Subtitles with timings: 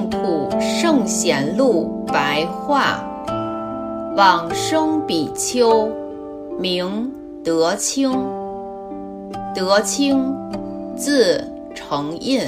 [0.00, 3.04] 净土圣贤录白话，
[4.16, 5.90] 往生比丘，
[6.58, 7.12] 名
[7.44, 8.10] 德清。
[9.54, 10.34] 德清，
[10.96, 12.40] 字承印，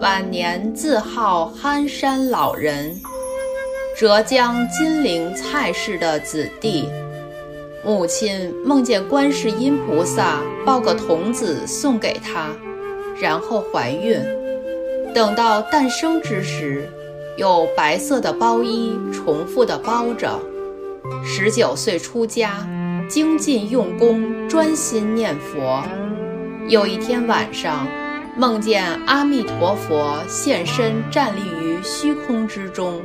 [0.00, 2.94] 晚年自号憨山老人，
[3.98, 6.88] 浙江金陵蔡氏的子弟。
[7.84, 12.46] 母亲梦见观世音菩萨抱个童子送给她，
[13.20, 14.20] 然后怀孕。
[15.14, 16.90] 等到诞生之时，
[17.36, 20.40] 有白色的包衣重复的包着。
[21.24, 22.66] 十九岁出家，
[23.08, 25.80] 精进用功，专心念佛。
[26.66, 27.86] 有一天晚上，
[28.36, 33.00] 梦见阿弥陀佛现身，站立于虚空之中，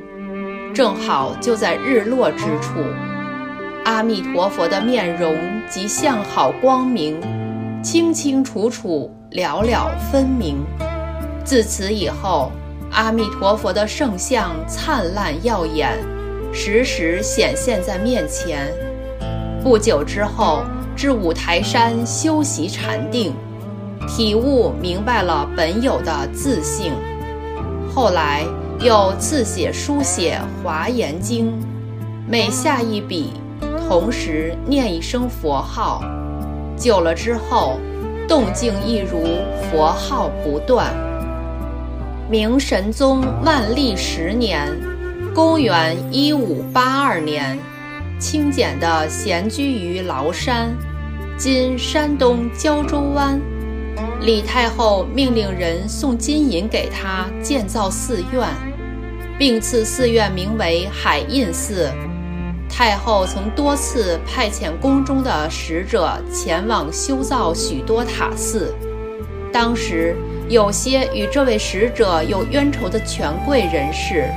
[0.74, 2.80] 正好就在日落之处。
[3.86, 5.38] 阿弥陀佛的面容
[5.70, 7.22] 及相好光明，
[7.84, 10.66] 清清楚楚，了了分明。
[11.50, 12.52] 自此以后，
[12.92, 15.98] 阿弥陀佛的圣像灿烂耀眼，
[16.54, 18.72] 时时显现在面前。
[19.64, 20.62] 不久之后，
[20.96, 23.34] 至五台山修习禅定，
[24.08, 26.94] 体悟明白了本有的自性。
[27.96, 28.46] 后来
[28.80, 31.48] 又自写书写《华严经》，
[32.28, 33.34] 每下一笔。
[33.88, 36.04] 同时念一声佛号，
[36.78, 37.80] 久了之后，
[38.28, 39.24] 动静一如，
[39.72, 40.94] 佛号不断。
[42.30, 44.72] 明神宗万历十年，
[45.34, 47.58] 公元一五八二年，
[48.20, 50.70] 清简的闲居于崂山，
[51.40, 53.42] 今山东胶州湾。
[54.22, 58.48] 李太后命令人送金银给他建造寺院，
[59.40, 61.90] 并赐寺院名为海印寺。
[62.70, 68.72] 太后曾多次派遣宫中的使者前往修造许多塔寺。
[69.52, 70.16] 当时
[70.50, 74.28] 有些与这位使者有冤仇的权贵人士，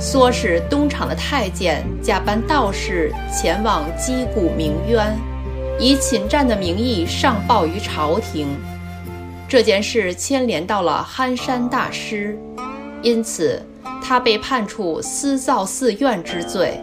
[0.00, 5.16] 唆使东厂的太监假扮道士前往击鼓鸣冤，
[5.78, 8.48] 以侵占的名义上报于朝廷。
[9.48, 12.36] 这件事牵连到了憨山大师，
[13.00, 13.64] 因此
[14.02, 16.80] 他被判处私造寺院之罪。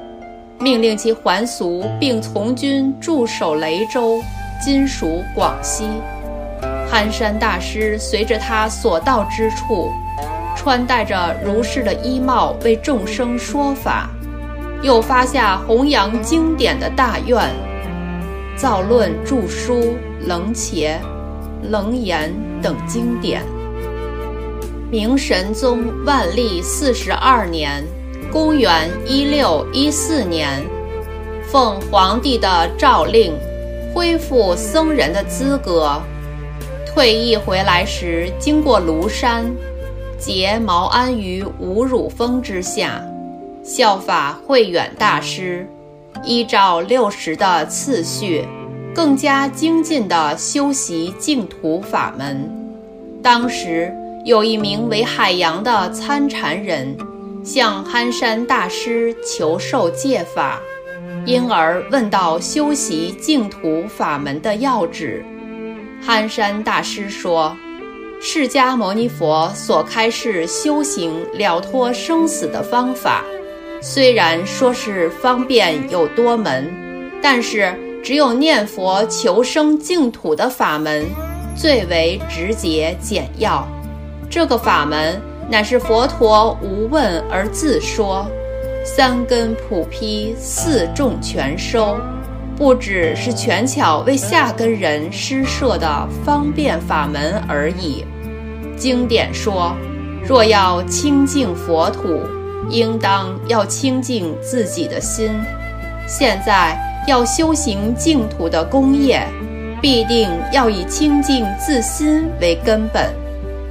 [0.59, 4.22] 命令其还俗，并从军驻守雷州
[4.64, 5.84] （今属广西）。
[6.91, 9.90] 憨山大师随着他所到之处，
[10.57, 14.09] 穿戴着如是的衣帽为众生说法，
[14.81, 17.50] 又发下弘扬经典的大愿，
[18.57, 19.96] 造论著书
[20.28, 21.00] 《楞伽》
[21.72, 22.29] 《楞严》
[22.62, 23.41] 等经典。
[24.91, 27.81] 明神宗万历四十二年。
[28.34, 30.62] 公元一六一四年，
[31.44, 33.34] 奉皇帝的诏令，
[33.94, 36.02] 恢复僧人的资格。
[36.94, 39.50] 退役回来时，经过庐山，
[40.19, 43.02] 结毛安于五乳峰之下，
[43.63, 45.66] 效法慧远大师，
[46.25, 48.46] 依照六十的次序，
[48.94, 52.52] 更加精进地修习净土法门。
[53.23, 53.94] 当时
[54.25, 56.97] 有一名为海洋的参禅人。
[57.44, 60.62] 向憨山大师求受戒法，
[61.25, 65.25] 因而问到修习净土法门的要旨。
[66.02, 67.56] 憨山大师说
[68.22, 73.24] ：“释迦牟尼佛所开示修行了脱生死的方法，
[73.82, 76.70] 虽然说是方便有多门，
[77.22, 77.74] 但是
[78.04, 81.06] 只有念佛求生净土的法门
[81.56, 83.68] 最为直接简要。
[84.30, 88.26] 这个法门。”乃是佛陀无问而自说，
[88.86, 91.98] 三根普披，四众全收，
[92.58, 98.06] 不只是权巧为下根人施设的方便法门而已。
[98.78, 99.76] 经典说，
[100.28, 102.22] 若要清净佛土，
[102.70, 105.32] 应当要清净自己的心。
[106.08, 106.78] 现在
[107.08, 109.26] 要修行净土的功业，
[109.82, 113.12] 必定要以清净自心为根本，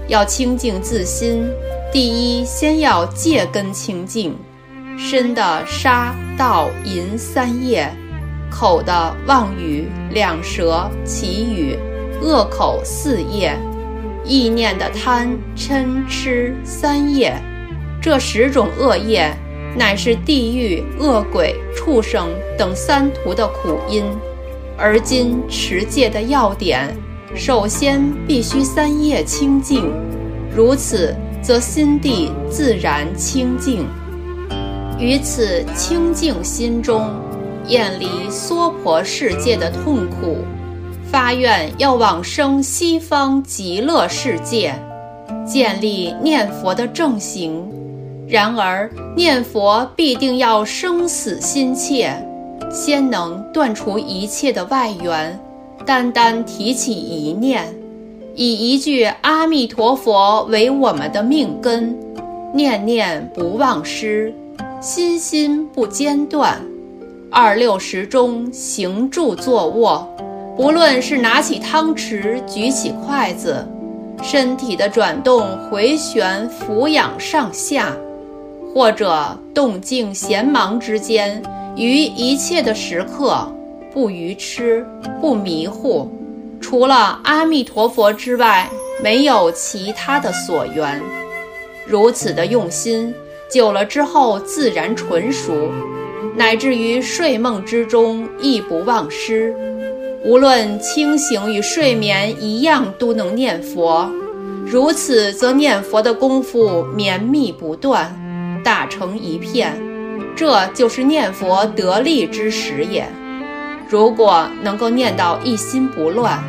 [0.08, 1.48] 要清净自心。
[1.92, 4.36] 第一，先要戒根清净，
[4.98, 7.92] 身的杀盗淫三业，
[8.50, 11.78] 口的妄语两舌绮语，
[12.20, 13.56] 恶口四业，
[14.24, 17.34] 意念的贪嗔痴三业，
[18.02, 19.32] 这十种恶业，
[19.76, 24.04] 乃是地狱恶鬼畜生等三途的苦因。
[24.76, 26.96] 而今持戒的要点，
[27.34, 29.90] 首先必须三业清净，
[30.54, 31.14] 如此。
[31.42, 33.86] 则心地自然清净，
[34.98, 37.10] 于此清净心中，
[37.70, 40.38] 远离娑婆世界的痛苦，
[41.04, 44.74] 发愿要往生西方极乐世界，
[45.46, 47.64] 建立念佛的正行，
[48.26, 52.12] 然而念佛必定要生死心切，
[52.72, 55.38] 先能断除一切的外缘，
[55.86, 57.72] 单单提起一念，
[58.34, 61.96] 以一句阿弥陀佛为我们的命根，
[62.52, 64.34] 念念不忘失，
[64.80, 66.60] 心心不间断。
[67.32, 70.04] 二六时中行住坐卧，
[70.56, 73.64] 不论是拿起汤匙，举起筷子，
[74.20, 77.96] 身体的转动、回旋、俯仰上下。
[78.74, 81.42] 或者动静闲忙之间，
[81.76, 83.48] 于一切的时刻，
[83.92, 84.86] 不愚痴，
[85.20, 86.08] 不迷糊，
[86.60, 88.70] 除了阿弥陀佛之外，
[89.02, 91.00] 没有其他的所缘。
[91.84, 93.12] 如此的用心，
[93.50, 95.52] 久了之后自然纯熟，
[96.40, 99.54] 乃至于睡梦之中亦不忘失。
[100.24, 104.10] 无论清醒与睡眠一样，都能念佛。
[104.64, 108.16] 如此则念佛的功夫绵密不断。
[108.64, 109.78] 打成一片，
[110.34, 113.06] 这就是念佛得力之时也。
[113.86, 116.42] 如果能够念到一心不乱，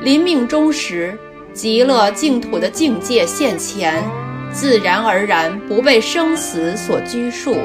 [0.00, 1.18] 临命终时，
[1.52, 4.00] 极乐净土的境界现前，
[4.52, 7.56] 自然而然不被生死所拘束，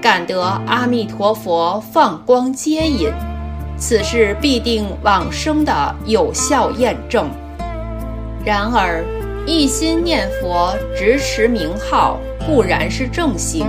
[0.00, 3.10] 感得阿弥陀佛放光接引，
[3.76, 7.28] 此事必定往生的有效验证。
[8.44, 9.04] 然而，
[9.44, 13.66] 一心念佛，直持名号，固然是正行，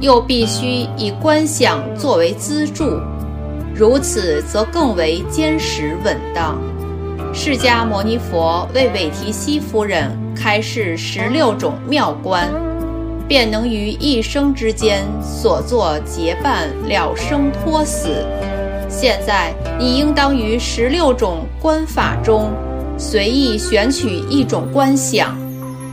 [0.00, 3.00] 又必须以观想作为资助，
[3.74, 6.56] 如此则更为坚实稳当。
[7.34, 12.48] 释迦牟尼佛为韦提希夫人开示十六种妙观，
[13.28, 18.26] 便能于一生之间所作结伴了生脱死。
[18.88, 22.50] 现在你应当于十六种观法中。
[23.00, 25.38] 随意选取一种观想，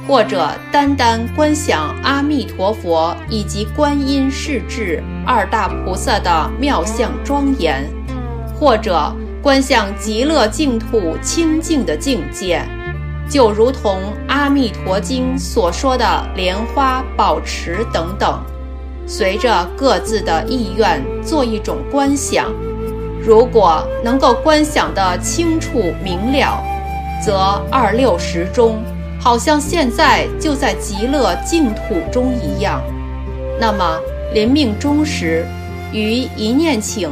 [0.07, 7.87] 或者单单观想阿弥陀佛以及观音世智二大菩萨的妙相庄严，
[8.59, 12.63] 或者观想极乐净土清净的境界，
[13.29, 16.05] 就如同《阿弥陀经》所说的
[16.35, 18.39] 莲花宝池等等，
[19.07, 22.53] 随着各自的意愿做一种观想。
[23.21, 26.63] 如果能够观想得清楚明了。
[27.23, 28.83] 则二六时中，
[29.19, 32.83] 好像现在就在极乐净土中一样。
[33.59, 33.97] 那么
[34.33, 35.43] 临命终时，
[35.91, 37.09] 于一念请，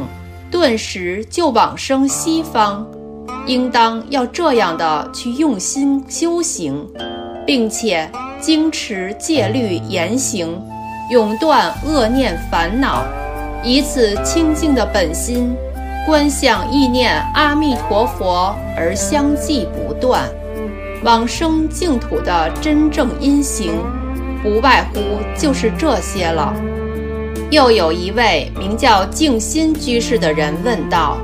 [0.50, 2.86] 顿时就往生西方。
[3.46, 6.86] 应当要这样的去用心修行，
[7.46, 8.10] 并且
[8.40, 10.60] 精持戒律言行，
[11.10, 13.04] 永断恶念烦恼，
[13.62, 15.54] 以此清净的本心。
[16.06, 20.28] 观想意念阿弥陀佛而相继不断，
[21.02, 23.72] 往生净土的真正因行，
[24.42, 25.00] 不外乎
[25.34, 26.54] 就是这些了。
[27.50, 31.18] 又有一位名叫静心居士的人问道：“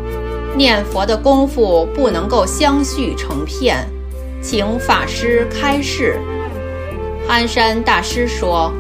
[0.61, 3.89] 念佛的功夫不能够相续成片，
[4.43, 6.21] 请法师开示。”
[7.27, 8.71] 憨山大师说：“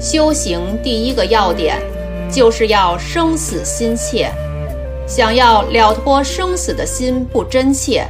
[0.00, 1.76] 修行第一个要点，
[2.30, 4.30] 就是要生死心切。”
[5.08, 8.06] 想要了脱生死的心不真切，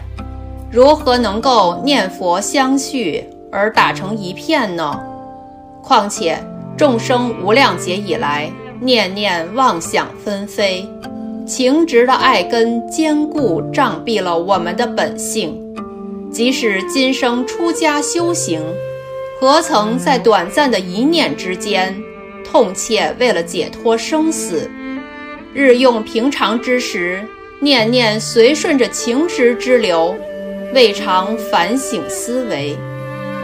[0.70, 5.00] 如何能够念佛相续而打成一片呢？
[5.82, 6.38] 况且
[6.76, 8.52] 众生无量劫以来，
[8.82, 10.86] 念念妄想纷飞，
[11.48, 15.58] 情执的爱根坚固障蔽了我们的本性。
[16.30, 18.62] 即使今生出家修行，
[19.40, 21.96] 何曾在短暂的一念之间，
[22.44, 24.70] 痛切为了解脱生死？
[25.54, 27.24] 日用平常之时，
[27.60, 30.14] 念念随顺着情执之流，
[30.74, 32.76] 未尝反省思维。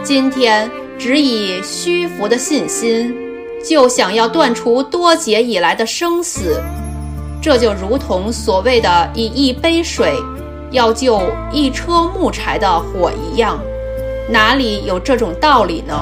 [0.03, 0.69] 今天
[0.99, 3.13] 只以虚浮的信心，
[3.67, 6.61] 就想要断除多劫以来的生死，
[7.45, 10.15] 这就如同所谓的以一杯水
[10.71, 11.21] 要救
[11.51, 13.59] 一车木柴的火一样，
[14.27, 15.95] 哪里有这种道理呢？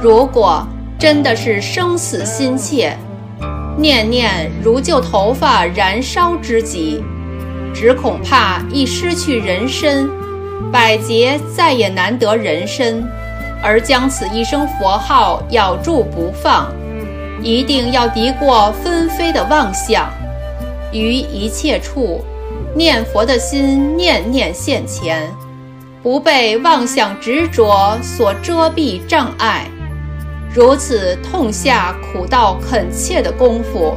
[0.00, 0.66] 如果
[0.98, 2.96] 真的是生死心切。
[3.76, 7.04] 念念如旧头发燃烧之急，
[7.74, 10.08] 只恐怕一失去人身，
[10.72, 13.06] 百劫再也难得人身，
[13.62, 16.72] 而将此一声佛号咬住不放，
[17.42, 20.12] 一定要敌过纷飞的妄想，
[20.92, 22.24] 于一切处
[22.74, 25.30] 念佛的心念念现前，
[26.02, 29.66] 不被妄想执着所遮蔽障碍。
[30.54, 33.96] 如此痛下苦道恳切的功夫，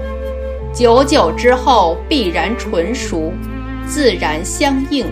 [0.74, 3.33] 久久之后必然纯熟，
[3.88, 5.05] 自然相应，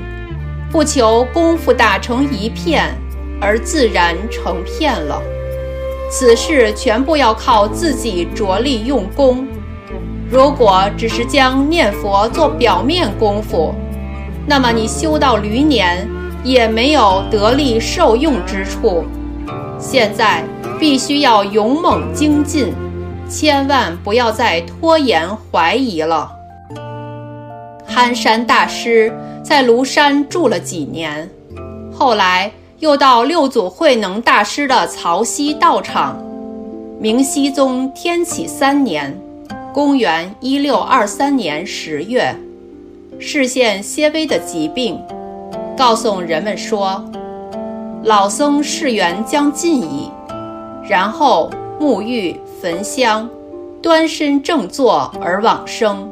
[0.72, 2.94] 不求功夫打成一片，
[3.42, 5.22] 而自然成片了。
[6.10, 9.48] 此事全部要靠自己着力用功。
[10.30, 13.74] 如果只是将念佛做表面功夫，
[14.46, 16.08] 那么你修到驴年
[16.44, 19.06] 也没有得力受用之处。
[19.80, 20.44] 现在
[20.80, 22.74] 必须要勇猛精进，
[23.30, 26.32] 千万不要再拖延怀疑了。
[27.86, 29.12] 憨山大师
[29.44, 31.30] 在庐山住了几年，
[31.92, 36.18] 后来又到六祖慧能大师的曹溪道场。
[36.98, 39.18] 明熹宗天启三年。
[39.72, 42.36] 公元一六二三年十月，
[43.20, 45.00] 视线些微的疾病，
[45.78, 47.06] 告诉人们说，
[48.04, 50.10] 老僧世缘将尽矣。
[50.90, 53.30] 然后沐浴焚香，
[53.82, 56.10] 端身正坐而往生。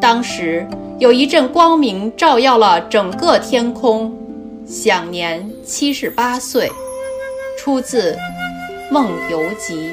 [0.00, 0.66] 当时
[0.98, 4.14] 有一阵光明照耀了整个天空，
[4.66, 6.70] 享年七十八岁。
[7.66, 8.12] 出自
[8.92, 9.90] 《梦游集》。